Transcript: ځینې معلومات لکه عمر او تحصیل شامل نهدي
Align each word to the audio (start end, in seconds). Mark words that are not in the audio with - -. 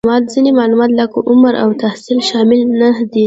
ځینې 0.31 0.51
معلومات 0.59 0.91
لکه 0.99 1.17
عمر 1.29 1.53
او 1.63 1.69
تحصیل 1.83 2.19
شامل 2.29 2.59
نهدي 2.81 3.19